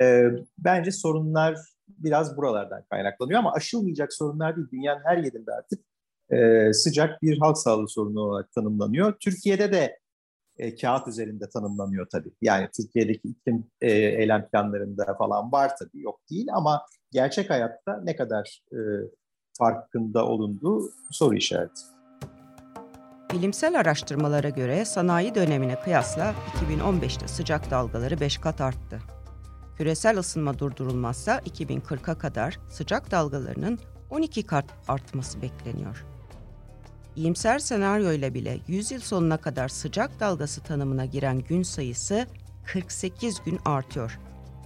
E, 0.00 0.24
bence 0.58 0.90
sorunlar 0.90 1.58
biraz 1.88 2.36
buralardan 2.36 2.84
kaynaklanıyor 2.90 3.38
ama 3.38 3.52
aşılmayacak 3.52 4.12
sorunlar 4.12 4.56
değil. 4.56 4.68
Dünyanın 4.72 5.04
her 5.04 5.18
yerinde 5.18 5.52
artık 5.52 5.84
e, 6.30 6.72
sıcak 6.72 7.22
bir 7.22 7.38
halk 7.38 7.58
sağlığı 7.58 7.88
sorunu 7.88 8.20
olarak 8.20 8.52
tanımlanıyor. 8.52 9.14
Türkiye'de 9.20 9.72
de 9.72 9.98
e, 10.58 10.76
kağıt 10.76 11.08
üzerinde 11.08 11.48
tanımlanıyor 11.48 12.06
tabii. 12.12 12.32
Yani 12.42 12.68
Türkiye'deki 12.76 13.28
iklim 13.28 13.64
e, 13.80 13.90
eylem 13.92 14.48
planlarında 14.48 15.14
falan 15.18 15.52
var 15.52 15.76
tabii, 15.78 16.02
yok 16.02 16.20
değil 16.30 16.46
ama 16.52 16.82
gerçek 17.12 17.50
hayatta 17.50 18.00
ne 18.04 18.16
kadar 18.16 18.62
e, 18.72 18.78
farkında 19.58 20.26
olunduğu 20.26 20.90
soru 21.10 21.34
işareti. 21.34 21.95
Bilimsel 23.36 23.80
araştırmalara 23.80 24.48
göre 24.48 24.84
sanayi 24.84 25.34
dönemine 25.34 25.80
kıyasla 25.80 26.34
2015'te 26.70 27.28
sıcak 27.28 27.70
dalgaları 27.70 28.20
5 28.20 28.38
kat 28.38 28.60
arttı. 28.60 29.00
Küresel 29.78 30.18
ısınma 30.18 30.58
durdurulmazsa 30.58 31.38
2040'a 31.38 32.18
kadar 32.18 32.58
sıcak 32.70 33.10
dalgalarının 33.10 33.78
12 34.10 34.42
kat 34.42 34.64
artması 34.88 35.42
bekleniyor. 35.42 36.04
İyimser 37.16 37.58
senaryo 37.58 38.12
ile 38.12 38.34
bile 38.34 38.58
100 38.66 38.90
yıl 38.90 39.00
sonuna 39.00 39.36
kadar 39.36 39.68
sıcak 39.68 40.20
dalgası 40.20 40.60
tanımına 40.60 41.04
giren 41.04 41.38
gün 41.38 41.62
sayısı 41.62 42.26
48 42.64 43.40
gün 43.44 43.58
artıyor. 43.64 44.18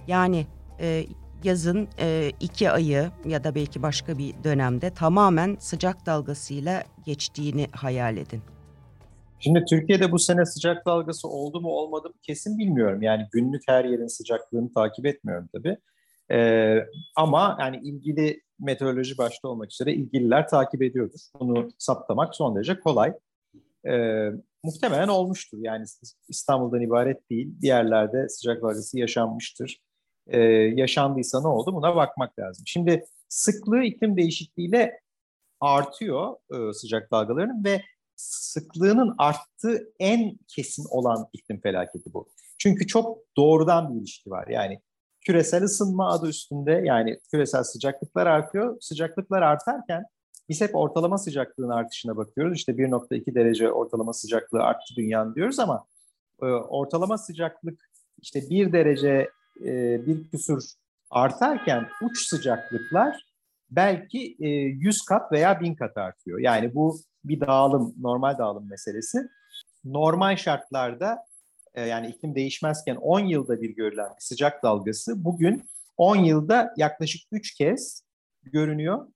Yani 0.07 0.47
e, 0.79 1.05
yazın 1.43 1.87
e, 1.99 2.31
iki 2.39 2.71
ayı 2.71 3.11
ya 3.25 3.43
da 3.43 3.55
belki 3.55 3.81
başka 3.81 4.17
bir 4.17 4.43
dönemde 4.43 4.93
tamamen 4.93 5.57
sıcak 5.59 6.05
dalgasıyla 6.05 6.83
geçtiğini 7.05 7.67
hayal 7.71 8.17
edin. 8.17 8.41
Şimdi 9.43 9.65
Türkiye'de 9.65 10.11
bu 10.11 10.19
sene 10.19 10.45
sıcak 10.45 10.85
dalgası 10.85 11.27
oldu 11.27 11.61
mu 11.61 11.69
olmadı 11.69 12.07
mı 12.07 12.15
kesin 12.21 12.57
bilmiyorum. 12.57 13.01
Yani 13.01 13.27
günlük 13.31 13.63
her 13.67 13.85
yerin 13.85 14.07
sıcaklığını 14.07 14.73
takip 14.73 15.05
etmiyorum 15.05 15.49
tabii. 15.53 15.77
Ee, 16.31 16.77
ama 17.15 17.57
yani 17.59 17.77
ilgili 17.83 18.41
meteoroloji 18.59 19.17
başta 19.17 19.47
olmak 19.47 19.71
üzere 19.71 19.93
ilgililer 19.93 20.47
takip 20.47 20.81
ediyordur. 20.81 21.19
Bunu 21.39 21.69
saptamak 21.77 22.35
son 22.35 22.55
derece 22.55 22.79
kolay. 22.79 23.13
Ee, 23.87 24.29
muhtemelen 24.63 25.07
olmuştur. 25.07 25.57
Yani 25.61 25.85
İstanbul'dan 26.29 26.81
ibaret 26.81 27.29
değil. 27.29 27.61
Diğerlerde 27.61 28.29
sıcak 28.29 28.61
dalgası 28.61 28.99
yaşanmıştır. 28.99 29.81
Ee, 30.27 30.39
yaşandıysa 30.75 31.41
ne 31.41 31.47
oldu? 31.47 31.73
Buna 31.75 31.95
bakmak 31.95 32.39
lazım. 32.39 32.63
Şimdi 32.67 33.05
sıklığı 33.27 33.83
iklim 33.83 34.17
değişikliğiyle 34.17 34.99
artıyor 35.59 36.35
e, 36.53 36.73
sıcak 36.73 37.11
dalgalarının 37.11 37.63
ve 37.63 37.81
sıklığının 38.21 39.15
arttığı 39.17 39.93
en 39.99 40.37
kesin 40.47 40.85
olan 40.89 41.27
iklim 41.33 41.61
felaketi 41.61 42.13
bu. 42.13 42.29
Çünkü 42.57 42.87
çok 42.87 43.17
doğrudan 43.37 43.93
bir 43.93 43.99
ilişki 43.99 44.29
var. 44.29 44.47
Yani 44.47 44.81
küresel 45.21 45.63
ısınma 45.63 46.11
adı 46.11 46.27
üstünde 46.27 46.71
yani 46.71 47.19
küresel 47.31 47.63
sıcaklıklar 47.63 48.27
artıyor. 48.27 48.77
Sıcaklıklar 48.81 49.41
artarken 49.41 50.05
biz 50.49 50.61
hep 50.61 50.75
ortalama 50.75 51.17
sıcaklığın 51.17 51.69
artışına 51.69 52.17
bakıyoruz. 52.17 52.57
İşte 52.57 52.71
1.2 52.71 53.35
derece 53.35 53.71
ortalama 53.71 54.13
sıcaklığı 54.13 54.63
arttı 54.63 54.93
dünyanın 54.97 55.35
diyoruz 55.35 55.59
ama 55.59 55.85
e, 56.41 56.45
ortalama 56.45 57.17
sıcaklık 57.17 57.91
işte 58.21 58.49
1 58.49 58.73
derece 58.73 59.29
e, 59.65 60.05
bir 60.05 60.29
küsur 60.29 60.63
artarken 61.09 61.87
uç 62.01 62.27
sıcaklıklar 62.27 63.25
belki 63.69 64.35
e, 64.39 64.47
100 64.47 65.01
kat 65.01 65.31
veya 65.31 65.61
1000 65.61 65.75
kat 65.75 65.97
artıyor. 65.97 66.39
Yani 66.39 66.75
bu 66.75 66.99
bir 67.23 67.39
dağılım, 67.39 67.95
normal 68.01 68.37
dağılım 68.37 68.69
meselesi. 68.69 69.29
Normal 69.85 70.35
şartlarda 70.35 71.25
e, 71.73 71.81
yani 71.81 72.07
iklim 72.07 72.35
değişmezken 72.35 72.95
10 72.95 73.19
yılda 73.19 73.61
bir 73.61 73.69
görülen 73.75 74.09
bir 74.09 74.21
sıcak 74.21 74.63
dalgası 74.63 75.25
bugün 75.25 75.63
10 75.97 76.15
yılda 76.15 76.73
yaklaşık 76.77 77.21
3 77.31 77.53
kez 77.53 78.03
görünüyor. 78.43 79.07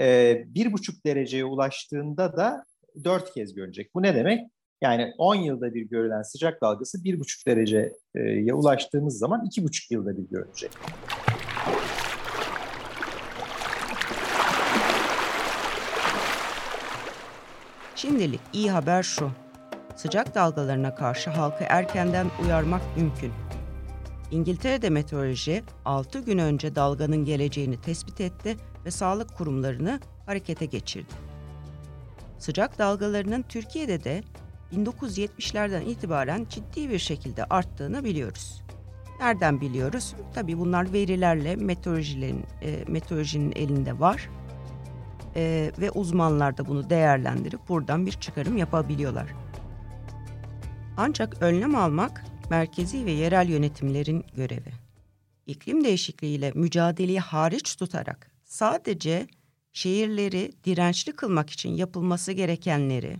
E, 0.00 0.42
bir 0.46 0.72
buçuk 0.72 1.06
dereceye 1.06 1.44
ulaştığında 1.44 2.36
da 2.36 2.64
4 3.04 3.34
kez 3.34 3.54
görecek. 3.54 3.94
Bu 3.94 4.02
ne 4.02 4.14
demek? 4.14 4.50
Yani 4.82 5.14
10 5.18 5.34
yılda 5.34 5.74
bir 5.74 5.82
görülen 5.82 6.22
sıcak 6.22 6.62
dalgası 6.62 7.04
bir 7.04 7.20
buçuk 7.20 7.46
dereceye 7.46 8.54
ulaştığımız 8.54 9.18
zaman 9.18 9.44
iki 9.46 9.64
buçuk 9.64 9.90
yılda 9.90 10.16
bir 10.16 10.28
görülecek. 10.30 10.70
Şimdilik 18.04 18.40
iyi 18.52 18.70
haber 18.70 19.02
şu. 19.02 19.30
Sıcak 19.96 20.34
dalgalarına 20.34 20.94
karşı 20.94 21.30
halkı 21.30 21.64
erkenden 21.68 22.30
uyarmak 22.44 22.96
mümkün. 22.96 23.32
İngiltere'de 24.30 24.90
meteoroloji 24.90 25.62
6 25.84 26.18
gün 26.18 26.38
önce 26.38 26.74
dalganın 26.74 27.24
geleceğini 27.24 27.80
tespit 27.80 28.20
etti 28.20 28.56
ve 28.84 28.90
sağlık 28.90 29.36
kurumlarını 29.36 30.00
harekete 30.26 30.66
geçirdi. 30.66 31.14
Sıcak 32.38 32.78
dalgalarının 32.78 33.42
Türkiye'de 33.42 34.04
de 34.04 34.22
1970'lerden 34.72 35.82
itibaren 35.82 36.46
ciddi 36.50 36.90
bir 36.90 36.98
şekilde 36.98 37.44
arttığını 37.44 38.04
biliyoruz. 38.04 38.62
Nereden 39.20 39.60
biliyoruz? 39.60 40.14
Tabii 40.34 40.58
bunlar 40.58 40.92
verilerle 40.92 41.56
meteorolojilerin, 41.56 42.44
e, 42.62 42.84
meteorolojinin 42.88 43.52
elinde 43.56 44.00
var 44.00 44.28
e, 45.36 45.72
ve 45.78 45.90
uzmanlar 45.90 46.56
da 46.58 46.66
bunu 46.66 46.90
değerlendirip 46.90 47.68
buradan 47.68 48.06
bir 48.06 48.12
çıkarım 48.12 48.56
yapabiliyorlar. 48.56 49.26
Ancak 50.96 51.42
önlem 51.42 51.74
almak 51.74 52.24
merkezi 52.50 53.06
ve 53.06 53.12
yerel 53.12 53.48
yönetimlerin 53.48 54.24
görevi. 54.36 54.72
İklim 55.46 55.84
değişikliğiyle 55.84 56.52
mücadeleyi 56.54 57.20
hariç 57.20 57.76
tutarak 57.76 58.30
sadece 58.44 59.26
şehirleri 59.72 60.52
dirençli 60.64 61.12
kılmak 61.12 61.50
için 61.50 61.70
yapılması 61.70 62.32
gerekenleri 62.32 63.16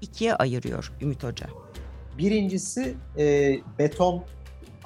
ikiye 0.00 0.34
ayırıyor 0.34 0.92
Ümit 1.00 1.24
Hoca. 1.24 1.46
Birincisi 2.18 2.94
e, 3.18 3.54
beton, 3.78 4.24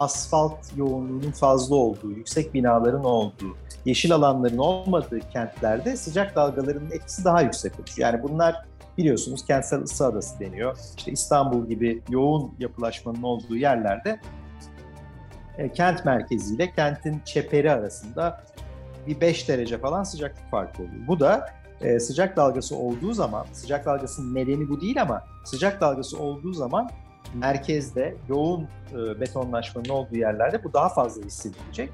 asfalt 0.03 0.59
yoğunluğunun 0.77 1.31
fazla 1.31 1.75
olduğu, 1.77 2.13
yüksek 2.13 2.55
binaların 2.55 3.05
olduğu, 3.05 3.57
yeşil 3.85 4.15
alanların 4.15 4.59
olmadığı 4.59 5.21
kentlerde 5.21 5.97
sıcak 5.97 6.37
dalgalarının 6.37 6.91
etkisi 6.91 7.25
daha 7.25 7.43
yüksek 7.43 7.75
olur. 7.75 7.95
Yani 7.97 8.23
bunlar 8.23 8.65
biliyorsunuz 8.99 9.45
kentsel 9.45 9.83
ısı 9.83 10.07
adası 10.07 10.41
deniyor. 10.41 10.79
İşte 10.99 11.13
İstanbul 11.13 11.69
gibi 11.69 12.03
yoğun 12.09 12.55
yapılaşmanın 12.59 13.23
olduğu 13.23 13.57
yerlerde 13.57 14.21
e, 15.59 15.73
kent 15.73 16.05
merkeziyle 16.05 16.73
kentin 16.73 17.21
çeperi 17.25 17.73
arasında 17.73 18.41
bir 19.07 19.21
5 19.21 19.49
derece 19.49 19.79
falan 19.79 20.03
sıcaklık 20.03 20.51
farkı 20.51 20.83
oluyor. 20.83 21.07
Bu 21.07 21.21
da 21.21 21.47
e, 21.81 22.01
sıcak 22.01 22.37
dalgası 22.37 22.77
olduğu 22.77 23.13
zaman, 23.13 23.47
sıcak 23.53 23.87
dalgasının 23.87 24.35
nedeni 24.35 24.69
bu 24.69 24.81
değil 24.81 25.03
ama 25.03 25.25
sıcak 25.45 25.81
dalgası 25.81 26.19
olduğu 26.19 26.53
zaman 26.53 26.91
merkezde 27.35 28.15
yoğun 28.29 28.69
e, 28.93 29.21
betonlaşmanın 29.21 29.89
olduğu 29.89 30.17
yerlerde 30.17 30.65
bu 30.65 30.73
daha 30.73 30.89
fazla 30.89 31.23
hissedilecek 31.23 31.91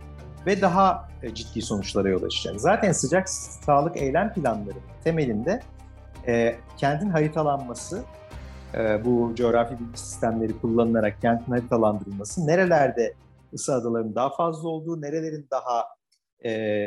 ve 0.46 0.60
daha 0.60 1.08
e, 1.22 1.34
ciddi 1.34 1.62
sonuçlara 1.62 2.08
yol 2.08 2.22
açacak. 2.22 2.60
Zaten 2.60 2.92
sıcak 2.92 3.28
sağlık 3.28 3.96
eylem 3.96 4.32
planları 4.32 4.78
temelinde 5.04 5.60
e, 6.26 6.56
kentin 6.76 7.10
haritalanması, 7.10 8.02
e, 8.74 9.04
bu 9.04 9.32
coğrafi 9.34 9.78
bilgi 9.78 9.98
sistemleri 9.98 10.60
kullanılarak 10.60 11.20
kentin 11.20 11.52
haritalandırılması, 11.52 12.46
nerelerde 12.46 13.14
ısı 13.54 13.74
adalarının 13.74 14.14
daha 14.14 14.30
fazla 14.30 14.68
olduğu, 14.68 15.00
nerelerin 15.00 15.46
daha 15.50 15.84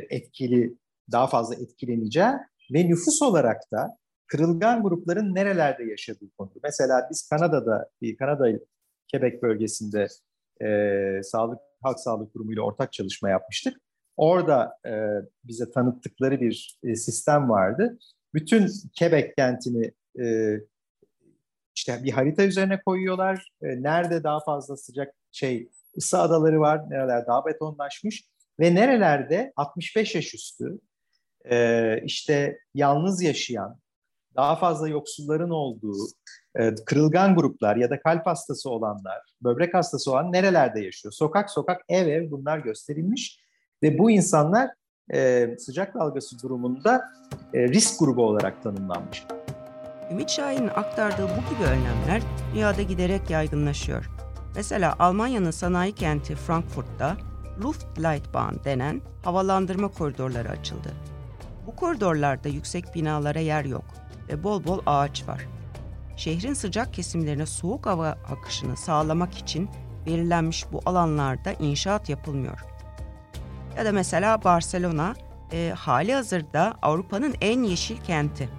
etkili, 0.10 0.78
daha 1.12 1.28
fazla 1.28 1.56
etkileneceği 1.56 2.34
ve 2.74 2.88
nüfus 2.88 3.22
olarak 3.22 3.72
da 3.72 3.98
kırılgan 4.32 4.84
grupların 4.84 5.36
nerelerde 5.36 5.84
yaşadığı 5.84 6.30
konu. 6.38 6.52
Mesela 6.64 7.08
biz 7.12 7.30
Kanada'da, 7.30 7.90
Kanada 8.20 8.60
Quebec 9.12 9.42
bölgesinde 9.42 10.08
e, 10.62 11.24
Sağlık 11.24 11.60
Halk 11.82 12.00
Sağlık 12.00 12.34
Kurumu 12.34 12.54
ile 12.54 12.62
ortak 12.62 12.94
çalışma 12.94 13.30
yapmıştık. 13.30 13.78
Orada 14.18 14.78
e, 14.86 14.92
bize 15.44 15.72
tanıttıkları 15.72 16.42
bir 16.42 16.80
e, 16.84 16.96
sistem 16.96 17.50
vardı. 17.50 18.00
Bütün 18.34 18.72
Quebec 19.00 19.34
kentini 19.38 19.92
e, 20.20 20.56
işte 21.76 22.04
bir 22.04 22.12
harita 22.12 22.44
üzerine 22.44 22.82
koyuyorlar. 22.82 23.52
E, 23.62 23.84
nerede 23.84 24.24
daha 24.24 24.40
fazla 24.40 24.78
sıcak 24.78 25.14
şey 25.32 25.70
ısı 25.98 26.20
adaları 26.20 26.60
var, 26.60 26.90
nereler 26.90 27.28
daha 27.28 27.46
betonlaşmış 27.46 28.24
ve 28.60 28.76
nerelerde 28.76 29.54
65 29.56 30.16
yaş 30.16 30.34
üstü 30.34 30.80
e, 31.52 31.98
işte 32.06 32.58
yalnız 32.74 33.22
yaşayan, 33.22 33.81
daha 34.36 34.56
fazla 34.56 34.90
yoksulların 34.90 35.50
olduğu, 35.50 35.98
e, 36.56 36.76
kırılgan 36.76 37.36
gruplar 37.36 37.76
ya 37.76 37.90
da 37.90 38.00
kalp 38.00 38.28
hastası 38.28 38.70
olanlar, 38.70 39.22
böbrek 39.44 39.74
hastası 39.74 40.12
olan 40.12 40.32
nerelerde 40.32 40.80
yaşıyor? 40.82 41.12
Sokak 41.12 41.50
sokak, 41.50 41.82
ev 41.90 42.08
ev 42.08 42.32
bunlar 42.32 42.58
gösterilmiş 42.58 43.40
ve 43.84 43.98
bu 43.98 44.12
insanlar 44.12 44.70
e, 45.14 45.50
sıcak 45.60 45.96
dalgası 45.96 46.44
durumunda 46.44 47.02
e, 47.54 47.68
risk 47.68 48.00
grubu 48.00 48.24
olarak 48.24 48.64
tanımlanmış. 48.64 49.26
Ümit 50.12 50.30
Şahin'in 50.30 50.68
aktardığı 50.68 51.24
bu 51.24 51.56
gibi 51.56 51.64
önlemler 51.64 52.22
dünyada 52.54 52.82
giderek 52.82 53.30
yaygınlaşıyor. 53.30 54.10
Mesela 54.56 54.96
Almanya'nın 55.00 55.52
sanayi 55.52 55.92
kenti 55.92 56.36
Frankfurt'ta 56.36 57.18
Luftleitbahn 57.64 58.56
denen 58.64 59.02
havalandırma 59.24 59.88
koridorları 59.88 60.50
açıldı. 60.50 60.92
Bu 61.68 61.76
koridorlarda 61.76 62.50
yüksek 62.50 62.96
binalara 62.96 63.40
yer 63.40 63.66
yok 63.66 63.84
ve 64.30 64.44
bol 64.44 64.64
bol 64.64 64.80
ağaç 64.86 65.28
var. 65.28 65.48
Şehrin 66.18 66.54
sıcak 66.54 66.94
kesimlerine 66.94 67.46
soğuk 67.46 67.86
hava 67.86 68.08
akışını 68.08 68.78
sağlamak 68.78 69.38
için 69.38 69.70
belirlenmiş 70.06 70.66
bu 70.72 70.82
alanlarda 70.86 71.54
inşaat 71.54 72.10
yapılmıyor. 72.10 72.60
Ya 73.78 73.86
da 73.86 73.92
mesela 73.92 74.44
Barcelona 74.44 75.16
e, 75.54 75.74
hali 75.76 76.14
hazırda 76.14 76.74
Avrupa'nın 76.82 77.36
en 77.42 77.64
yeşil 77.64 77.98
kenti. 77.98 78.50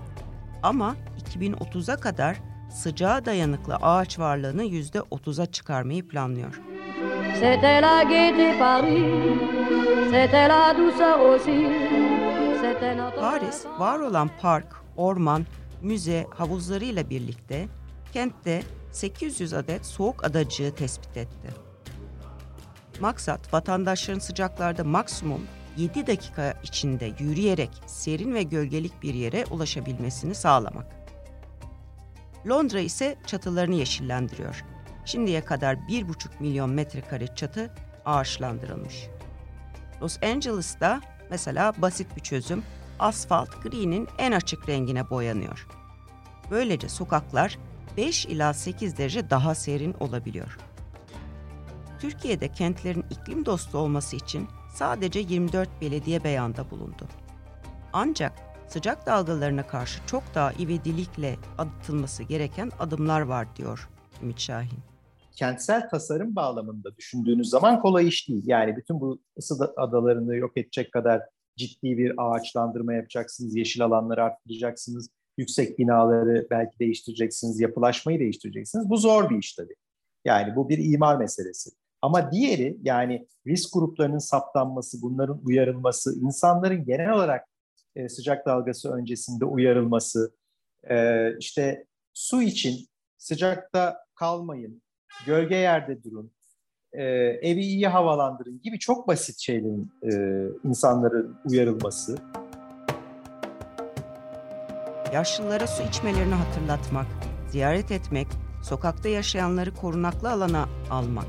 Ama 0.62 0.96
2030'a 1.36 1.96
kadar 1.96 2.36
sıcağa 2.70 3.24
dayanıklı 3.24 3.76
ağaç 3.76 4.18
varlığını 4.18 4.64
%30'a 4.64 5.46
çıkarmayı 5.46 6.08
planlıyor. 6.08 6.60
Paris, 13.20 13.66
var 13.78 13.98
olan 13.98 14.30
park, 14.40 14.81
orman, 14.96 15.46
müze, 15.82 16.26
havuzlarıyla 16.30 17.10
birlikte 17.10 17.68
kentte 18.12 18.62
800 18.92 19.52
adet 19.52 19.86
soğuk 19.86 20.24
adacığı 20.24 20.74
tespit 20.74 21.16
etti. 21.16 21.48
Maksat 23.00 23.54
vatandaşların 23.54 24.18
sıcaklarda 24.18 24.84
maksimum 24.84 25.42
7 25.76 26.06
dakika 26.06 26.54
içinde 26.62 27.12
yürüyerek 27.18 27.70
serin 27.86 28.34
ve 28.34 28.42
gölgelik 28.42 29.02
bir 29.02 29.14
yere 29.14 29.44
ulaşabilmesini 29.50 30.34
sağlamak. 30.34 30.86
Londra 32.48 32.80
ise 32.80 33.18
çatılarını 33.26 33.74
yeşillendiriyor. 33.74 34.64
Şimdiye 35.04 35.44
kadar 35.44 35.74
1,5 35.74 36.28
milyon 36.40 36.70
metrekare 36.70 37.34
çatı 37.34 37.74
ağaçlandırılmış. 38.04 39.06
Los 40.02 40.18
Angeles'ta 40.22 41.00
mesela 41.30 41.72
basit 41.78 42.16
bir 42.16 42.22
çözüm 42.22 42.62
asfalt 43.02 43.62
gri'nin 43.62 44.08
en 44.18 44.32
açık 44.32 44.68
rengine 44.68 45.10
boyanıyor. 45.10 45.66
Böylece 46.50 46.88
sokaklar 46.88 47.58
5 47.96 48.26
ila 48.26 48.54
8 48.54 48.98
derece 48.98 49.30
daha 49.30 49.54
serin 49.54 49.94
olabiliyor. 50.00 50.58
Türkiye'de 51.98 52.48
kentlerin 52.48 53.04
iklim 53.10 53.46
dostu 53.46 53.78
olması 53.78 54.16
için 54.16 54.48
sadece 54.74 55.20
24 55.20 55.68
belediye 55.80 56.24
beyanda 56.24 56.70
bulundu. 56.70 57.08
Ancak 57.92 58.32
sıcak 58.68 59.06
dalgalarına 59.06 59.66
karşı 59.66 60.06
çok 60.06 60.22
daha 60.34 60.52
ivedilikle 60.52 61.36
atılması 61.58 62.22
gereken 62.22 62.70
adımlar 62.78 63.20
var 63.20 63.56
diyor 63.56 63.88
Ümit 64.22 64.40
Şahin. 64.40 64.78
Kentsel 65.32 65.88
tasarım 65.88 66.36
bağlamında 66.36 66.96
düşündüğünüz 66.96 67.48
zaman 67.50 67.80
kolay 67.80 68.08
iş 68.08 68.28
değil. 68.28 68.42
Yani 68.46 68.76
bütün 68.76 69.00
bu 69.00 69.20
ısı 69.38 69.74
adalarını 69.76 70.36
yok 70.36 70.56
edecek 70.56 70.92
kadar 70.92 71.22
ciddi 71.56 71.98
bir 71.98 72.12
ağaçlandırma 72.16 72.94
yapacaksınız, 72.94 73.56
yeşil 73.56 73.84
alanları 73.84 74.24
arttıracaksınız, 74.24 75.08
yüksek 75.38 75.78
binaları 75.78 76.46
belki 76.50 76.78
değiştireceksiniz, 76.78 77.60
yapılaşmayı 77.60 78.18
değiştireceksiniz. 78.18 78.90
Bu 78.90 78.96
zor 78.96 79.30
bir 79.30 79.38
iş 79.38 79.54
tabii. 79.54 79.74
Yani 80.24 80.56
bu 80.56 80.68
bir 80.68 80.92
imar 80.92 81.16
meselesi. 81.16 81.70
Ama 82.02 82.32
diğeri 82.32 82.78
yani 82.82 83.26
risk 83.46 83.72
gruplarının 83.72 84.18
saptanması, 84.18 85.02
bunların 85.02 85.40
uyarılması, 85.44 86.20
insanların 86.20 86.84
genel 86.84 87.10
olarak 87.10 87.48
e, 87.96 88.08
sıcak 88.08 88.46
dalgası 88.46 88.92
öncesinde 88.92 89.44
uyarılması, 89.44 90.36
e, 90.90 91.28
işte 91.38 91.86
su 92.14 92.42
için 92.42 92.86
sıcakta 93.18 94.04
kalmayın, 94.14 94.82
gölge 95.26 95.56
yerde 95.56 96.02
durun, 96.02 96.32
e, 96.92 97.02
evi 97.42 97.60
iyi 97.60 97.88
havalandırın 97.88 98.60
gibi 98.62 98.78
çok 98.78 99.08
basit 99.08 99.38
şeylerin 99.40 99.92
e, 100.02 100.10
insanların 100.64 101.36
uyarılması. 101.44 102.16
Yaşlılara 105.12 105.66
su 105.66 105.82
içmelerini 105.82 106.34
hatırlatmak, 106.34 107.06
ziyaret 107.48 107.90
etmek, 107.90 108.28
sokakta 108.62 109.08
yaşayanları 109.08 109.74
korunaklı 109.74 110.30
alana 110.30 110.68
almak, 110.90 111.26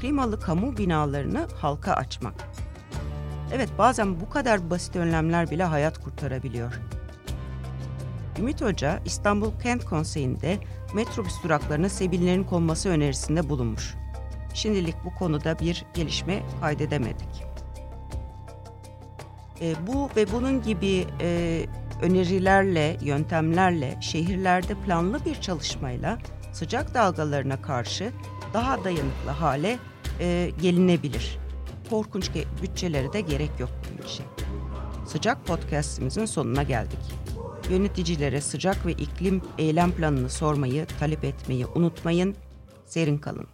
klimalı 0.00 0.40
kamu 0.40 0.76
binalarını 0.76 1.46
halka 1.56 1.92
açmak. 1.92 2.34
Evet 3.54 3.68
bazen 3.78 4.20
bu 4.20 4.30
kadar 4.30 4.70
basit 4.70 4.96
önlemler 4.96 5.50
bile 5.50 5.64
hayat 5.64 5.98
kurtarabiliyor. 5.98 6.80
Ümit 8.38 8.62
Hoca 8.62 9.00
İstanbul 9.04 9.60
Kent 9.62 9.84
Konseyi'nde 9.84 10.58
metrobüs 10.94 11.42
duraklarına 11.44 11.88
sebillerin 11.88 12.44
konması 12.44 12.88
önerisinde 12.88 13.48
bulunmuş. 13.48 13.94
Şimdilik 14.54 14.94
bu 15.04 15.14
konuda 15.14 15.58
bir 15.58 15.84
gelişme 15.94 16.42
kaydedemedik. 16.60 17.44
E, 19.60 19.74
bu 19.86 20.10
ve 20.16 20.32
bunun 20.32 20.62
gibi 20.62 21.06
e, 21.20 21.60
önerilerle, 22.02 22.96
yöntemlerle 23.02 23.98
şehirlerde 24.00 24.74
planlı 24.74 25.24
bir 25.24 25.34
çalışmayla 25.40 26.18
sıcak 26.52 26.94
dalgalarına 26.94 27.62
karşı 27.62 28.12
daha 28.54 28.84
dayanıklı 28.84 29.30
hale 29.30 29.78
e, 30.20 30.50
gelinebilir. 30.62 31.38
Korkunç 31.90 32.30
bütçelere 32.62 33.12
de 33.12 33.20
gerek 33.20 33.50
yok 33.58 33.70
bunun 33.84 34.08
için. 34.08 34.26
Sıcak 35.06 35.46
podcastimizin 35.46 36.26
sonuna 36.26 36.62
geldik. 36.62 36.98
Yöneticilere 37.70 38.40
sıcak 38.40 38.86
ve 38.86 38.92
iklim 38.92 39.42
eylem 39.58 39.92
planını 39.92 40.30
sormayı, 40.30 40.86
talep 41.00 41.24
etmeyi 41.24 41.66
unutmayın. 41.66 42.36
Serin 42.86 43.18
kalın. 43.18 43.53